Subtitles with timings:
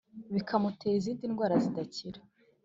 [0.33, 2.19] Bikamutera izindi ndwara zidakira